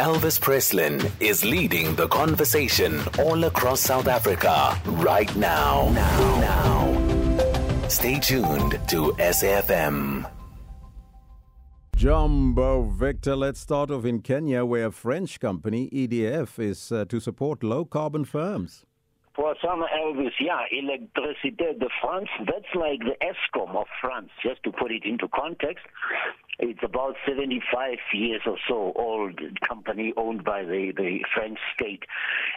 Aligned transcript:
Elvis 0.00 0.38
Presslin 0.38 1.10
is 1.18 1.44
leading 1.44 1.96
the 1.96 2.06
conversation 2.06 3.00
all 3.18 3.42
across 3.42 3.80
South 3.80 4.06
Africa 4.06 4.80
right 4.86 5.34
now. 5.34 5.90
Now. 5.92 6.40
now. 6.40 7.88
Stay 7.88 8.20
tuned 8.20 8.78
to 8.90 9.12
SAFM. 9.18 10.30
Jumbo 11.96 12.84
Victor, 12.84 13.34
let's 13.34 13.58
start 13.58 13.90
off 13.90 14.04
in 14.04 14.20
Kenya, 14.20 14.64
where 14.64 14.86
a 14.86 14.92
French 14.92 15.40
company, 15.40 15.90
EDF, 15.90 16.60
is 16.60 16.92
uh, 16.92 17.04
to 17.06 17.18
support 17.18 17.64
low 17.64 17.84
carbon 17.84 18.24
firms. 18.24 18.84
For 19.34 19.56
some 19.60 19.82
Elvis, 19.82 20.30
yeah, 20.38 20.62
Electricité 20.72 21.76
de 21.76 21.88
France, 22.00 22.28
that's 22.46 22.72
like 22.76 23.00
the 23.00 23.16
Eskom 23.20 23.74
of 23.74 23.86
France, 24.00 24.30
just 24.44 24.62
to 24.62 24.70
put 24.70 24.92
it 24.92 25.04
into 25.04 25.26
context. 25.34 25.84
It's 26.58 26.80
about 26.82 27.14
75 27.26 27.98
years 28.12 28.42
or 28.46 28.56
so 28.68 28.92
old 28.96 29.40
company 29.66 30.12
owned 30.16 30.44
by 30.44 30.62
the, 30.62 30.92
the 30.96 31.20
French 31.34 31.58
state. 31.74 32.02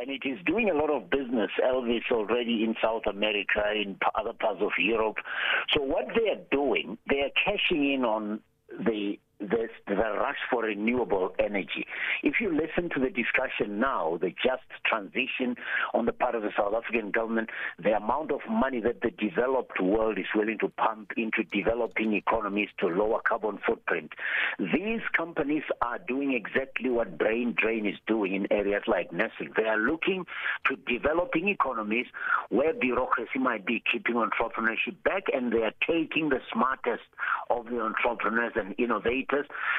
And 0.00 0.10
it 0.10 0.26
is 0.26 0.38
doing 0.46 0.70
a 0.70 0.74
lot 0.74 0.90
of 0.90 1.10
business, 1.10 1.50
Elvis, 1.62 2.10
already 2.10 2.64
in 2.64 2.74
South 2.82 3.02
America, 3.06 3.62
in 3.74 3.98
other 4.14 4.32
parts 4.32 4.60
of 4.62 4.72
Europe. 4.78 5.16
So 5.74 5.82
what 5.82 6.06
they 6.16 6.30
are 6.30 6.42
doing, 6.50 6.96
they 7.08 7.20
are 7.20 7.30
cashing 7.44 7.92
in 7.92 8.04
on 8.04 8.40
the 8.78 9.18
this, 9.50 9.70
the 9.86 9.94
rush 9.94 10.38
for 10.50 10.62
renewable 10.62 11.34
energy. 11.38 11.86
If 12.22 12.34
you 12.40 12.50
listen 12.52 12.90
to 12.90 13.00
the 13.00 13.10
discussion 13.10 13.80
now, 13.80 14.18
the 14.20 14.30
just 14.30 14.62
transition 14.86 15.56
on 15.94 16.06
the 16.06 16.12
part 16.12 16.34
of 16.34 16.42
the 16.42 16.50
South 16.56 16.74
African 16.74 17.10
government, 17.10 17.50
the 17.82 17.96
amount 17.96 18.30
of 18.30 18.40
money 18.48 18.80
that 18.80 19.00
the 19.02 19.10
developed 19.10 19.80
world 19.80 20.18
is 20.18 20.26
willing 20.34 20.58
to 20.60 20.68
pump 20.68 21.12
into 21.16 21.42
developing 21.44 22.14
economies 22.14 22.68
to 22.78 22.86
lower 22.86 23.20
carbon 23.26 23.58
footprint, 23.66 24.12
these 24.58 25.00
companies 25.16 25.64
are 25.80 25.98
doing 25.98 26.32
exactly 26.34 26.90
what 26.90 27.18
Brain 27.18 27.54
Drain 27.60 27.86
is 27.86 27.96
doing 28.06 28.34
in 28.34 28.52
areas 28.52 28.82
like 28.86 29.12
nursing. 29.12 29.52
They 29.56 29.64
are 29.64 29.78
looking 29.78 30.24
to 30.68 30.76
developing 30.76 31.48
economies 31.48 32.06
where 32.50 32.72
bureaucracy 32.72 33.38
might 33.38 33.66
be 33.66 33.82
keeping 33.90 34.14
entrepreneurship 34.14 35.02
back, 35.04 35.24
and 35.32 35.52
they 35.52 35.62
are 35.62 35.74
taking 35.86 36.28
the 36.28 36.40
smartest 36.52 37.02
of 37.50 37.66
the 37.66 37.80
entrepreneurs 37.80 38.52
and 38.54 38.74
innovators 38.78 39.31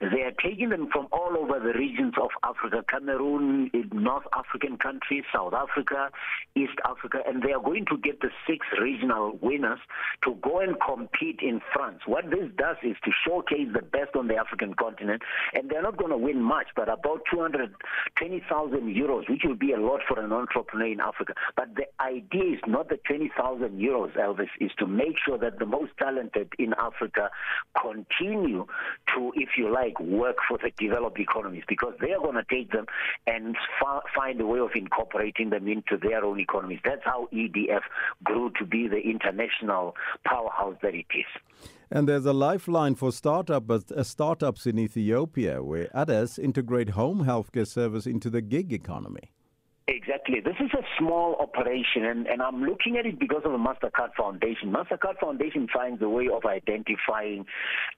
they 0.00 0.22
are 0.22 0.32
taking 0.42 0.70
them 0.70 0.88
from 0.92 1.08
all 1.12 1.36
over 1.38 1.58
the 1.60 1.78
regions 1.78 2.14
of 2.20 2.30
Africa, 2.42 2.84
Cameroon, 2.88 3.70
eh, 3.74 3.82
North 3.92 4.24
African 4.32 4.76
countries, 4.76 5.24
South 5.32 5.54
Africa, 5.54 6.10
East 6.54 6.78
Africa, 6.84 7.18
and 7.26 7.42
they 7.42 7.52
are 7.52 7.62
going 7.62 7.84
to 7.86 7.98
get 7.98 8.20
the 8.20 8.30
six 8.46 8.66
regional 8.80 9.38
winners 9.40 9.78
to 10.24 10.34
go 10.42 10.60
and 10.60 10.76
compete 10.80 11.40
in 11.42 11.60
France. 11.72 12.00
What 12.06 12.30
this 12.30 12.50
does 12.56 12.76
is 12.82 12.96
to 13.04 13.10
showcase 13.26 13.68
the 13.72 13.82
best 13.82 14.16
on 14.16 14.28
the 14.28 14.36
African 14.36 14.74
continent, 14.74 15.22
and 15.52 15.70
they're 15.70 15.82
not 15.82 15.96
going 15.96 16.10
to 16.10 16.18
win 16.18 16.42
much, 16.42 16.68
but 16.76 16.88
about 16.88 17.22
220,000 17.30 18.94
euros, 18.94 19.28
which 19.28 19.42
will 19.44 19.54
be 19.56 19.72
a 19.72 19.80
lot 19.80 20.00
for 20.06 20.18
an 20.20 20.32
entrepreneur 20.32 20.86
in 20.86 21.00
Africa. 21.00 21.34
But 21.56 21.74
the 21.74 21.86
idea 22.02 22.54
is 22.54 22.60
not 22.66 22.88
the 22.88 22.98
20,000 23.06 23.78
euros, 23.78 24.16
Elvis, 24.16 24.48
is 24.60 24.70
to 24.78 24.86
make 24.86 25.16
sure 25.24 25.38
that 25.38 25.58
the 25.58 25.66
most 25.66 25.92
talented 25.98 26.52
in 26.58 26.74
Africa 26.74 27.30
continue 27.80 28.66
to 29.14 29.32
if 29.34 29.50
you 29.56 29.72
like, 29.72 29.98
work 30.00 30.36
for 30.48 30.58
the 30.58 30.70
developed 30.78 31.18
economies 31.18 31.64
because 31.68 31.94
they 32.00 32.12
are 32.12 32.20
going 32.20 32.36
to 32.36 32.44
take 32.50 32.70
them 32.72 32.86
and 33.26 33.56
fa- 33.80 34.02
find 34.14 34.40
a 34.40 34.46
way 34.46 34.58
of 34.58 34.70
incorporating 34.74 35.50
them 35.50 35.68
into 35.68 35.96
their 35.96 36.24
own 36.24 36.40
economies. 36.40 36.80
That's 36.84 37.04
how 37.04 37.28
EDF 37.32 37.82
grew 38.22 38.50
to 38.58 38.64
be 38.64 38.88
the 38.88 39.00
international 39.00 39.96
powerhouse 40.24 40.76
that 40.82 40.94
it 40.94 41.06
is. 41.14 41.26
And 41.90 42.08
there's 42.08 42.26
a 42.26 42.32
lifeline 42.32 42.94
for 42.94 43.12
startup, 43.12 43.70
uh, 43.70 44.02
startups 44.02 44.66
in 44.66 44.78
Ethiopia 44.78 45.62
where 45.62 45.88
others 45.94 46.38
integrate 46.38 46.90
home 46.90 47.24
healthcare 47.24 47.66
service 47.66 48.06
into 48.06 48.30
the 48.30 48.40
gig 48.40 48.72
economy. 48.72 49.30
Exactly. 49.86 50.40
This 50.40 50.54
is 50.60 50.70
a 50.72 50.82
small 50.98 51.36
operation, 51.38 52.06
and, 52.06 52.26
and 52.26 52.40
I'm 52.40 52.64
looking 52.64 52.96
at 52.96 53.04
it 53.04 53.18
because 53.18 53.42
of 53.44 53.52
the 53.52 53.58
MasterCard 53.58 54.14
Foundation. 54.16 54.72
MasterCard 54.72 55.18
Foundation 55.20 55.68
finds 55.70 56.00
a 56.00 56.08
way 56.08 56.26
of 56.32 56.46
identifying 56.46 57.44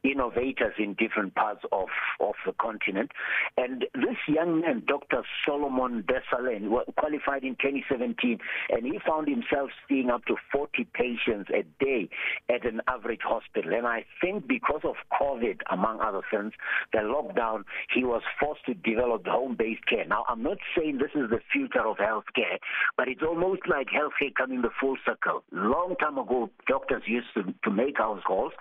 innovators 0.02 0.74
in 0.80 0.94
different 0.94 1.36
parts 1.36 1.60
of, 1.70 1.86
of 2.18 2.34
the 2.44 2.54
continent. 2.60 3.12
And 3.56 3.84
this 3.94 4.16
young 4.26 4.62
man, 4.62 4.82
Dr. 4.88 5.22
Solomon 5.46 6.02
Desalen, 6.02 6.70
qualified 6.96 7.44
in 7.44 7.54
2017, 7.54 8.38
and 8.70 8.84
he 8.84 8.98
found 9.06 9.28
himself 9.28 9.70
seeing 9.88 10.10
up 10.10 10.24
to 10.24 10.34
40 10.50 10.88
patients 10.92 11.50
a 11.54 11.62
day 11.78 12.08
at 12.48 12.66
an 12.66 12.80
average 12.88 13.22
hospital. 13.22 13.72
And 13.72 13.86
I 13.86 14.04
think 14.20 14.48
because 14.48 14.80
of 14.82 14.96
COVID, 15.20 15.60
among 15.70 16.00
other 16.00 16.22
things, 16.32 16.52
the 16.92 16.98
lockdown, 16.98 17.62
he 17.94 18.02
was 18.02 18.22
forced 18.40 18.66
to 18.66 18.74
develop 18.74 19.24
home 19.24 19.54
based 19.56 19.86
care. 19.86 20.04
Now, 20.04 20.24
I'm 20.28 20.42
not 20.42 20.58
saying 20.76 20.98
this 20.98 21.14
is 21.14 21.30
the 21.30 21.38
future 21.52 21.75
of 21.84 21.96
healthcare, 21.96 22.58
but 22.96 23.08
it's 23.08 23.22
almost 23.22 23.62
like 23.68 23.88
healthcare 23.88 24.34
coming 24.34 24.62
the 24.62 24.70
full 24.80 24.96
circle. 25.04 25.42
Long 25.52 25.96
time 26.00 26.18
ago, 26.18 26.50
doctors 26.68 27.02
used 27.06 27.28
to, 27.34 27.42
to 27.64 27.70
make 27.70 27.98
house 27.98 28.22
calls, 28.26 28.52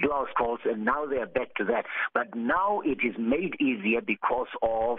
do 0.00 0.10
house 0.10 0.28
calls, 0.36 0.60
and 0.64 0.84
now 0.84 1.06
they 1.06 1.16
are 1.16 1.26
back 1.26 1.54
to 1.56 1.64
that. 1.64 1.84
But 2.14 2.34
now 2.34 2.80
it 2.84 2.98
is 3.06 3.14
made 3.18 3.60
easier 3.60 4.00
because 4.00 4.48
of 4.62 4.98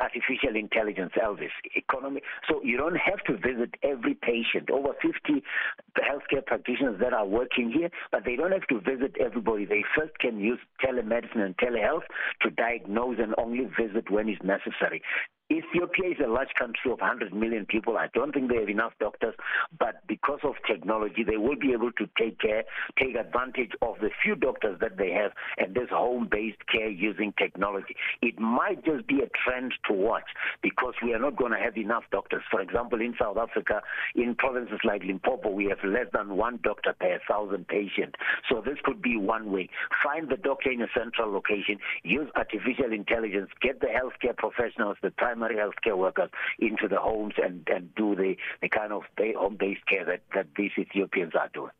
artificial 0.00 0.54
intelligence, 0.54 1.12
Elvis, 1.22 1.50
economy. 1.74 2.22
So 2.48 2.60
you 2.62 2.76
don't 2.76 2.96
have 2.96 3.18
to 3.26 3.32
visit 3.34 3.74
every 3.82 4.14
patient. 4.14 4.70
Over 4.70 4.92
50 5.02 5.42
healthcare 5.98 6.44
practitioners 6.44 7.00
that 7.00 7.12
are 7.12 7.26
working 7.26 7.72
here, 7.74 7.90
but 8.12 8.24
they 8.24 8.36
don't 8.36 8.52
have 8.52 8.66
to 8.68 8.80
visit 8.80 9.16
everybody. 9.20 9.64
They 9.64 9.84
first 9.96 10.18
can 10.18 10.38
use 10.38 10.58
telemedicine 10.84 11.40
and 11.40 11.56
telehealth 11.56 12.02
to 12.42 12.50
diagnose 12.50 13.18
and 13.18 13.34
only 13.38 13.64
visit 13.78 14.10
when 14.10 14.28
it's 14.28 14.42
necessary. 14.42 15.02
Ethiopia 15.50 16.10
is 16.10 16.16
a 16.24 16.28
large 16.28 16.54
country 16.56 16.92
of 16.92 17.00
100 17.00 17.34
million 17.34 17.66
people. 17.66 17.98
I 17.98 18.08
don't 18.14 18.32
think 18.32 18.50
they 18.50 18.58
have 18.58 18.68
enough 18.68 18.92
doctors, 19.00 19.34
but 19.78 20.06
because 20.06 20.38
of 20.44 20.54
technology, 20.66 21.24
they 21.24 21.38
will 21.38 21.56
be 21.56 21.72
able 21.72 21.90
to 21.92 22.08
take 22.16 22.38
care, 22.38 22.62
take 22.98 23.16
advantage 23.16 23.72
of 23.82 23.96
the 24.00 24.10
few 24.22 24.36
doctors 24.36 24.78
that 24.80 24.96
they 24.96 25.10
have, 25.10 25.32
and 25.58 25.74
this 25.74 25.88
home-based 25.90 26.66
care 26.72 26.88
using 26.88 27.32
technology. 27.36 27.96
It 28.22 28.38
might 28.38 28.84
just 28.84 29.06
be 29.08 29.20
a 29.22 29.28
trend 29.44 29.74
to 29.88 29.92
watch 29.92 30.28
because 30.62 30.94
we 31.02 31.14
are 31.14 31.18
not 31.18 31.36
going 31.36 31.52
to 31.52 31.58
have 31.58 31.76
enough 31.76 32.04
doctors. 32.12 32.42
For 32.50 32.60
example, 32.60 33.00
in 33.00 33.14
South 33.20 33.36
Africa, 33.36 33.82
in 34.14 34.36
provinces 34.36 34.78
like 34.84 35.02
Limpopo, 35.02 35.50
we 35.50 35.66
have 35.66 35.82
less 35.84 36.06
than 36.12 36.36
one 36.36 36.60
doctor 36.62 36.94
per 36.98 37.18
thousand 37.28 37.66
patients. 37.66 38.14
So 38.48 38.62
this 38.64 38.78
could 38.84 39.02
be 39.02 39.16
one 39.16 39.50
way. 39.50 39.68
Find 40.04 40.28
the 40.28 40.36
doctor 40.36 40.70
in 40.70 40.82
a 40.82 40.88
central 40.96 41.32
location, 41.32 41.78
use 42.04 42.28
artificial 42.36 42.92
intelligence, 42.92 43.50
get 43.60 43.80
the 43.80 43.88
healthcare 43.88 44.36
professionals, 44.36 44.96
the 45.02 45.10
primary 45.40 45.50
primary 45.50 45.72
healthcare 45.72 45.96
workers 45.96 46.30
into 46.58 46.88
the 46.88 46.98
homes 46.98 47.34
and, 47.42 47.68
and 47.68 47.94
do 47.94 48.14
the, 48.14 48.36
the 48.62 48.68
kind 48.68 48.92
of 48.92 49.02
home-based 49.18 49.86
care 49.86 50.04
that, 50.04 50.20
that 50.34 50.46
these 50.56 50.70
Ethiopians 50.78 51.32
are 51.34 51.50
doing. 51.52 51.70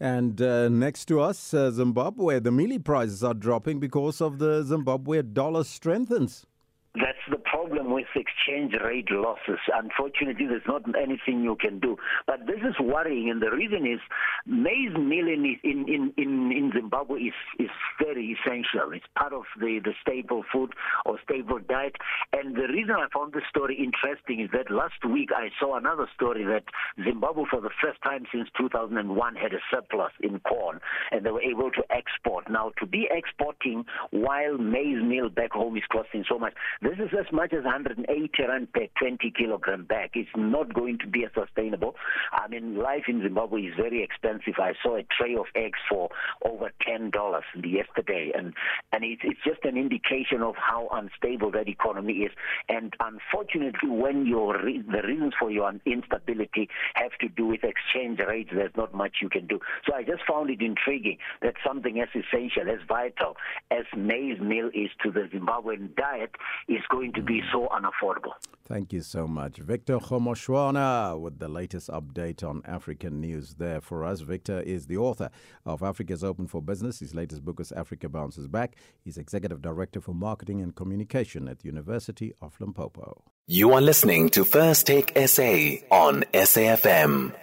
And 0.00 0.40
uh, 0.42 0.68
next 0.68 1.06
to 1.06 1.20
us, 1.20 1.54
uh, 1.54 1.70
Zimbabwe, 1.70 2.40
the 2.40 2.50
mealie 2.50 2.82
prices 2.82 3.22
are 3.22 3.34
dropping 3.34 3.80
because 3.80 4.20
of 4.20 4.38
the 4.38 4.62
Zimbabwe 4.62 5.22
dollar 5.22 5.64
strengthens. 5.64 6.46
That's 6.94 7.18
the 7.28 7.38
problem 7.38 7.92
with 7.92 8.06
exchange 8.14 8.72
rate 8.84 9.10
losses. 9.10 9.58
Unfortunately, 9.74 10.46
there's 10.46 10.62
not 10.68 10.82
anything 10.96 11.42
you 11.42 11.56
can 11.58 11.80
do. 11.80 11.96
But 12.24 12.46
this 12.46 12.60
is 12.62 12.78
worrying, 12.78 13.30
and 13.30 13.42
the 13.42 13.50
reason 13.50 13.84
is 13.84 13.98
maize 14.46 14.94
meal 14.96 15.26
in, 15.26 15.58
in, 15.64 16.12
in, 16.16 16.52
in 16.52 16.70
Zimbabwe 16.72 17.18
is, 17.18 17.34
is 17.58 17.70
very 18.00 18.38
essential. 18.38 18.92
It's 18.92 19.06
part 19.18 19.32
of 19.32 19.42
the, 19.58 19.80
the 19.82 19.92
staple 20.02 20.44
food 20.52 20.70
or 21.04 21.18
staple 21.24 21.58
diet. 21.68 21.96
And 22.32 22.54
the 22.54 22.68
reason 22.68 22.94
I 22.94 23.08
found 23.12 23.32
this 23.32 23.42
story 23.50 23.74
interesting 23.74 24.38
is 24.38 24.50
that 24.52 24.70
last 24.70 25.04
week 25.04 25.30
I 25.34 25.48
saw 25.58 25.76
another 25.76 26.06
story 26.14 26.44
that 26.44 26.62
Zimbabwe, 27.02 27.42
for 27.50 27.60
the 27.60 27.74
first 27.82 28.00
time 28.04 28.24
since 28.32 28.48
2001, 28.56 29.34
had 29.34 29.52
a 29.52 29.58
surplus 29.68 30.12
in 30.20 30.38
corn, 30.40 30.78
and 31.10 31.26
they 31.26 31.32
were 31.32 31.42
able 31.42 31.72
to 31.72 31.82
export. 31.90 32.48
Now, 32.48 32.70
to 32.78 32.86
be 32.86 33.08
exporting 33.10 33.84
while 34.12 34.58
maize 34.58 35.02
meal 35.02 35.28
back 35.28 35.50
home 35.50 35.76
is 35.76 35.82
costing 35.90 36.24
so 36.28 36.38
much, 36.38 36.54
this 36.84 36.98
is 36.98 37.08
as 37.18 37.32
much 37.32 37.54
as 37.54 37.64
180 37.64 38.30
rand 38.46 38.70
per 38.74 38.86
20 38.98 39.30
kilogram 39.30 39.86
bag. 39.86 40.10
It's 40.12 40.28
not 40.36 40.74
going 40.74 40.98
to 40.98 41.06
be 41.06 41.24
sustainable. 41.34 41.94
I 42.30 42.46
mean, 42.48 42.76
life 42.76 43.04
in 43.08 43.22
Zimbabwe 43.22 43.62
is 43.62 43.74
very 43.74 44.02
expensive. 44.02 44.54
I 44.58 44.74
saw 44.82 44.96
a 44.96 45.06
tray 45.18 45.34
of 45.34 45.46
eggs 45.54 45.78
for 45.88 46.10
over 46.44 46.70
ten 46.86 47.10
dollars 47.10 47.44
yesterday, 47.54 48.32
and 48.36 48.52
and 48.92 49.02
it's 49.02 49.22
it's 49.24 49.40
just 49.44 49.64
an 49.64 49.78
indication 49.78 50.42
of 50.42 50.56
how 50.56 50.88
unstable 50.92 51.50
that 51.52 51.68
economy 51.68 52.24
is. 52.28 52.32
And 52.68 52.94
unfortunately, 53.00 53.88
when 53.88 54.26
your 54.26 54.62
re- 54.62 54.82
the 54.82 55.02
reasons 55.06 55.32
for 55.40 55.50
your 55.50 55.72
instability 55.86 56.68
have 56.96 57.12
to 57.20 57.28
do 57.28 57.46
with 57.46 57.64
exchange 57.64 58.20
rates, 58.28 58.50
there's 58.52 58.76
not 58.76 58.92
much 58.92 59.16
you 59.22 59.30
can 59.30 59.46
do. 59.46 59.58
So 59.88 59.94
I 59.94 60.02
just 60.02 60.22
found 60.28 60.50
it 60.50 60.60
intriguing 60.60 61.16
that 61.40 61.54
something 61.66 61.98
as 62.00 62.08
essential, 62.10 62.68
as 62.70 62.80
vital 62.86 63.36
as 63.70 63.84
maize 63.96 64.38
meal 64.38 64.68
is 64.74 64.90
to 65.02 65.10
the 65.10 65.30
Zimbabwean 65.32 65.94
diet 65.96 66.34
is 66.74 66.82
going 66.90 67.12
to 67.14 67.22
be 67.22 67.42
so 67.52 67.68
unaffordable. 67.68 68.32
Thank 68.66 68.92
you 68.92 69.02
so 69.02 69.26
much. 69.26 69.58
Victor 69.58 69.98
Kgomoeswana 69.98 71.20
with 71.20 71.38
the 71.38 71.48
latest 71.48 71.88
update 71.90 72.42
on 72.42 72.62
African 72.64 73.20
news 73.20 73.54
there 73.54 73.80
for 73.80 74.04
us. 74.04 74.20
Victor 74.20 74.60
is 74.60 74.86
the 74.86 74.96
author 74.96 75.28
of 75.66 75.82
Africa's 75.82 76.24
Open 76.24 76.46
for 76.46 76.62
Business. 76.62 77.00
His 77.00 77.14
latest 77.14 77.44
book 77.44 77.60
is 77.60 77.72
Africa 77.72 78.08
Bounces 78.08 78.48
Back. 78.48 78.76
He's 79.02 79.18
Executive 79.18 79.60
Director 79.60 80.00
for 80.00 80.14
Marketing 80.14 80.62
and 80.62 80.74
Communication 80.74 81.46
at 81.46 81.58
the 81.58 81.66
University 81.66 82.32
of 82.40 82.58
Limpopo. 82.58 83.22
You 83.46 83.74
are 83.74 83.82
listening 83.82 84.30
to 84.30 84.44
First 84.44 84.86
Take 84.86 85.12
SA 85.26 85.84
on 85.90 86.24
SAFM. 86.32 87.34